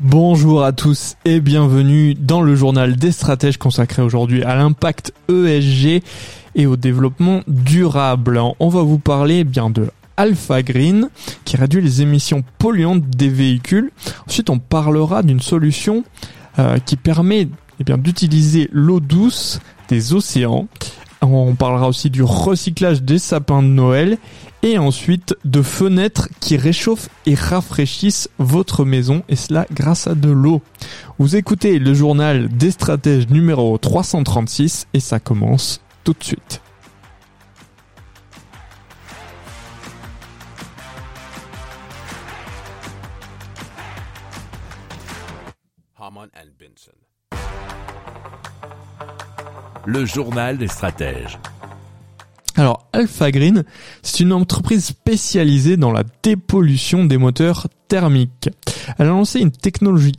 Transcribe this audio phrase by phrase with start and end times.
[0.00, 6.04] Bonjour à tous et bienvenue dans le journal des stratèges consacré aujourd'hui à l'impact ESG
[6.54, 8.40] et au développement durable.
[8.60, 11.10] On va vous parler bien de Alpha Green
[11.44, 13.90] qui réduit les émissions polluantes des véhicules.
[14.28, 16.04] Ensuite, on parlera d'une solution
[16.60, 17.48] euh, qui permet
[17.80, 20.68] eh bien d'utiliser l'eau douce des océans.
[21.20, 24.18] On parlera aussi du recyclage des sapins de Noël
[24.62, 30.30] et ensuite de fenêtres qui réchauffent et rafraîchissent votre maison et cela grâce à de
[30.30, 30.62] l'eau.
[31.18, 36.60] Vous écoutez le journal des stratèges numéro 336 et ça commence tout de suite.
[49.90, 51.38] Le journal des stratèges.
[52.56, 53.64] Alors Alpha Green,
[54.02, 58.50] c'est une entreprise spécialisée dans la dépollution des moteurs thermiques.
[58.98, 60.12] Elle a lancé une technologie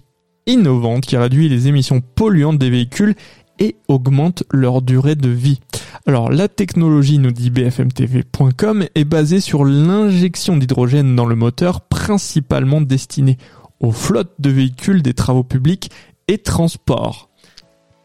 [0.47, 3.13] innovante qui réduit les émissions polluantes des véhicules
[3.59, 5.59] et augmente leur durée de vie.
[6.07, 12.81] Alors la technologie, nous dit bfmtv.com, est basée sur l'injection d'hydrogène dans le moteur principalement
[12.81, 13.37] destinée
[13.79, 15.91] aux flottes de véhicules des travaux publics
[16.27, 17.28] et transports.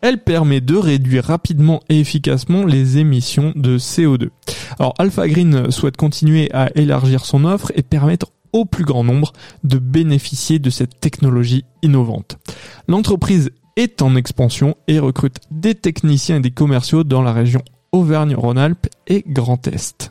[0.05, 4.29] Elle permet de réduire rapidement et efficacement les émissions de CO2.
[4.79, 9.33] Alors Alpha Green souhaite continuer à élargir son offre et permettre au plus grand nombre
[9.63, 12.37] de bénéficier de cette technologie innovante.
[12.87, 18.89] L'entreprise est en expansion et recrute des techniciens et des commerciaux dans la région Auvergne-Rhône-Alpes
[19.07, 20.11] et Grand Est.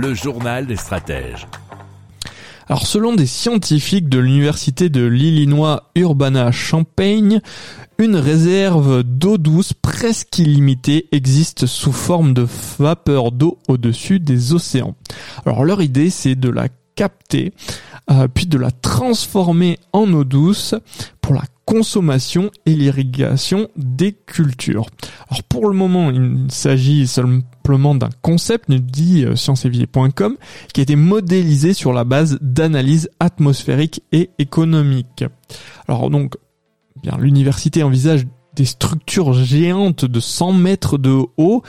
[0.00, 1.48] Le journal des stratèges.
[2.68, 7.42] Alors selon des scientifiques de l'université de l'Illinois Urbana-Champaign,
[7.98, 12.46] une réserve d'eau douce presque illimitée existe sous forme de
[12.78, 14.94] vapeur d'eau au-dessus des océans.
[15.44, 17.52] Alors leur idée c'est de la capter,
[18.08, 20.76] euh, puis de la transformer en eau douce
[21.68, 24.86] consommation et l'irrigation des cultures.
[25.28, 30.38] Alors pour le moment, il s'agit simplement d'un concept, nous dit euh, scienceévier.com,
[30.72, 35.26] qui a été modélisé sur la base d'analyses atmosphériques et économiques.
[35.86, 36.36] Alors donc,
[37.02, 38.26] bien l'université envisage
[38.56, 41.62] des structures géantes de 100 mètres de haut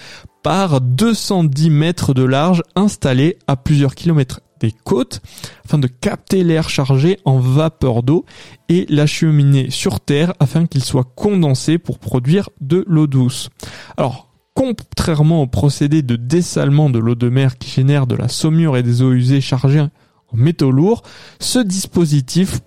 [0.44, 5.22] par 210 mètres de large installées à plusieurs kilomètres des côtes
[5.66, 8.26] afin de capter l'air chargé en vapeur d'eau
[8.68, 13.50] et l'acheminer sur Terre afin qu'il soit condensé pour produire de l'eau douce.
[13.98, 18.78] Alors, contrairement au procédé de dessalement de l'eau de mer qui génère de la saumure
[18.78, 19.90] et des eaux usées chargées en
[20.34, 21.04] métaux lourds,
[21.40, 22.60] ce dispositif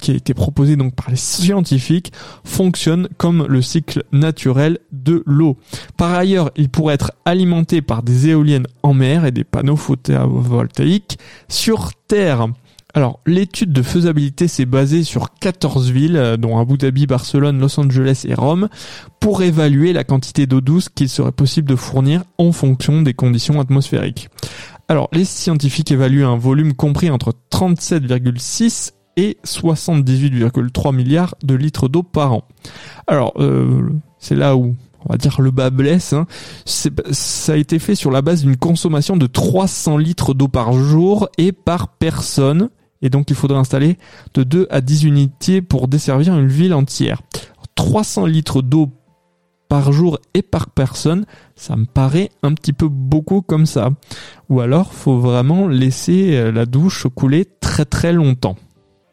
[0.00, 2.12] qui a été proposé donc par les scientifiques
[2.44, 5.56] fonctionne comme le cycle naturel de l'eau.
[5.96, 11.18] Par ailleurs, il pourrait être alimenté par des éoliennes en mer et des panneaux photovoltaïques
[11.48, 12.48] sur terre.
[12.92, 18.24] Alors, l'étude de faisabilité s'est basée sur 14 villes, dont Abu Dhabi, Barcelone, Los Angeles
[18.26, 18.68] et Rome,
[19.20, 23.60] pour évaluer la quantité d'eau douce qu'il serait possible de fournir en fonction des conditions
[23.60, 24.28] atmosphériques.
[24.88, 32.02] Alors, les scientifiques évaluent un volume compris entre 37,6 et 78,3 milliards de litres d'eau
[32.02, 32.44] par an.
[33.06, 34.74] Alors, euh, c'est là où
[35.04, 36.12] on va dire le bas blesse.
[36.12, 36.26] Hein.
[36.66, 41.28] Ça a été fait sur la base d'une consommation de 300 litres d'eau par jour
[41.38, 42.70] et par personne.
[43.02, 43.96] Et donc il faudrait installer
[44.34, 47.22] de 2 à 10 unités pour desservir une ville entière.
[47.76, 48.90] 300 litres d'eau
[49.70, 51.24] par jour et par personne,
[51.54, 53.90] ça me paraît un petit peu beaucoup comme ça.
[54.50, 58.56] Ou alors, faut vraiment laisser euh, la douche couler très très longtemps.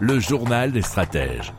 [0.00, 1.52] Le journal des stratèges.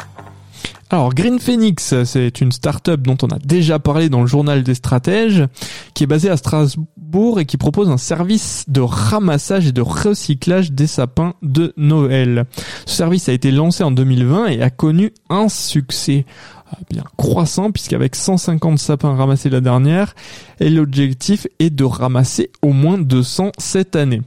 [0.91, 4.75] Alors Green Phoenix, c'est une start-up dont on a déjà parlé dans le journal des
[4.75, 5.45] stratèges,
[5.93, 10.71] qui est basée à Strasbourg et qui propose un service de ramassage et de recyclage
[10.71, 12.45] des sapins de Noël.
[12.85, 16.25] Ce service a été lancé en 2020 et a connu un succès
[16.73, 20.13] euh, bien croissant puisqu'avec 150 sapins ramassés la dernière,
[20.59, 24.21] l'objectif est de ramasser au moins 200 cette année.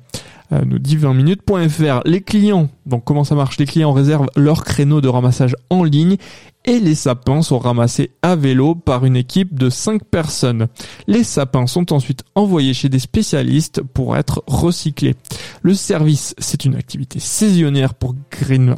[0.53, 2.01] Euh, nous dit 20minutes.fr.
[2.07, 3.59] Les clients, donc comment ça marche?
[3.59, 6.17] Les clients réservent leur créneau de ramassage en ligne
[6.65, 10.69] et les sapins sont ramassés à vélo par une équipe de 5 personnes.
[11.07, 15.17] Les sapins sont ensuite envoyés chez des spécialistes pour être recyclés.
[15.63, 18.77] Le service, c'est une activité saisonnière pour Green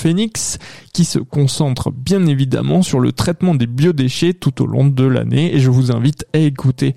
[0.00, 0.58] Phoenix
[0.94, 5.54] qui se concentre bien évidemment sur le traitement des biodéchets tout au long de l'année
[5.54, 6.94] et je vous invite à écouter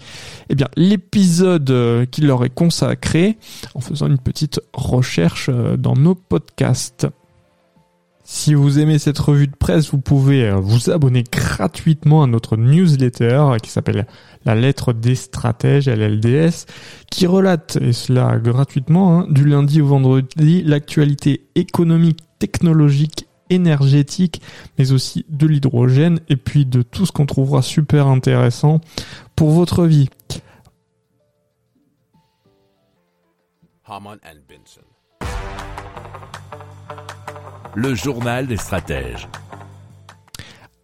[0.50, 3.38] eh bien l'épisode euh, qui leur est consacré
[3.75, 7.07] en faisant une petite recherche euh, dans nos podcasts.
[8.25, 12.56] Si vous aimez cette revue de presse, vous pouvez euh, vous abonner gratuitement à notre
[12.56, 14.07] newsletter qui s'appelle
[14.45, 16.65] La lettre des stratèges, LLDS,
[17.11, 24.42] qui relate, et cela gratuitement, hein, du lundi au vendredi, l'actualité économique, technologique, énergétique,
[24.78, 28.81] mais aussi de l'hydrogène, et puis de tout ce qu'on trouvera super intéressant
[29.38, 30.10] pour votre vie.
[37.75, 39.30] Le journal des stratèges.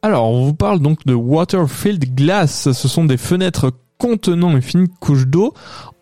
[0.02, 2.72] Alors, on vous parle donc de Waterfield Glass.
[2.72, 5.54] Ce sont des fenêtres contenant une fine couche d'eau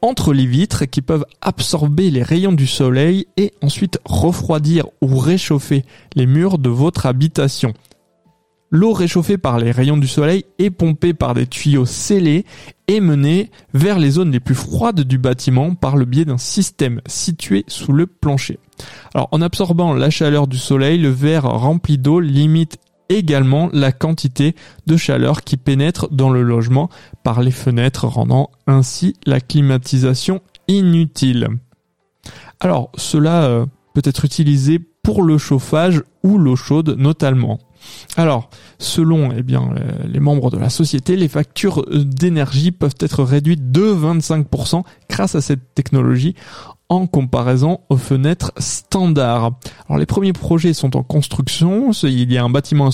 [0.02, 5.84] entre les vitres qui peuvent absorber les rayons du soleil et ensuite refroidir ou réchauffer
[6.16, 7.74] les murs de votre habitation.
[8.70, 12.46] L'eau réchauffée par les rayons du soleil est pompée par des tuyaux scellés
[12.88, 17.02] et menée vers les zones les plus froides du bâtiment par le biais d'un système
[17.08, 18.60] situé sous le plancher.
[19.14, 22.78] Alors en absorbant la chaleur du soleil, le verre rempli d'eau limite
[23.10, 24.56] également la quantité
[24.86, 26.90] de chaleur qui pénètre dans le logement
[27.24, 31.48] par les fenêtres, rendant ainsi la climatisation inutile.
[32.60, 37.60] Alors cela euh, peut être utilisé pour le chauffage ou l'eau chaude notamment.
[38.16, 39.74] Alors, selon eh bien,
[40.08, 45.42] les membres de la société, les factures d'énergie peuvent être réduites de 25% grâce à
[45.42, 46.36] cette technologie
[46.90, 49.60] en comparaison aux fenêtres standards.
[49.88, 52.90] Alors les premiers projets sont en construction, il y a un bâtiment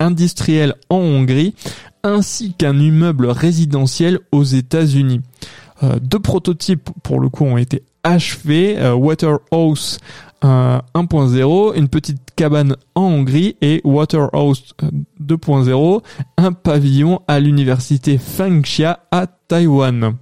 [0.00, 1.54] industriel en Hongrie
[2.02, 5.20] ainsi qu'un immeuble résidentiel aux États-Unis.
[5.82, 9.98] Euh, deux prototypes pour le coup ont été achevés, euh, Waterhouse
[10.44, 14.90] euh, 1.0, une petite cabane en Hongrie et Waterhouse euh,
[15.22, 16.02] 2.0,
[16.36, 20.16] un pavillon à l'université Fengxia à Taïwan.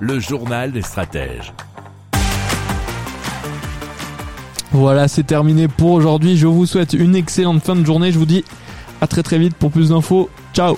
[0.00, 1.52] Le journal des stratèges.
[4.72, 6.36] Voilà, c'est terminé pour aujourd'hui.
[6.36, 8.12] Je vous souhaite une excellente fin de journée.
[8.12, 8.44] Je vous dis
[9.00, 10.30] à très très vite pour plus d'infos.
[10.54, 10.76] Ciao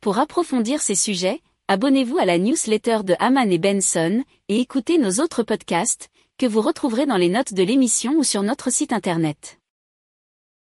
[0.00, 5.22] Pour approfondir ces sujets, abonnez-vous à la newsletter de Haman et Benson et écoutez nos
[5.22, 9.59] autres podcasts que vous retrouverez dans les notes de l'émission ou sur notre site internet.